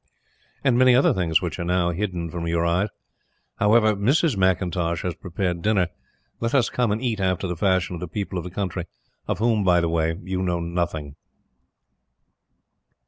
[0.63, 2.87] and many other things which now are hidden from your eyes.
[3.59, 4.35] However, Mrs.
[4.35, 5.89] McIntosh has prepared dinner.
[6.39, 8.87] Let us come and eat after the fashion of the people of the country
[9.27, 11.17] of whom, by the way, you know nothing."